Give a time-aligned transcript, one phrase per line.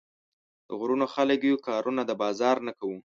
[0.67, 2.97] د غرونو خلک يو، کارونه د بازار نۀ کوو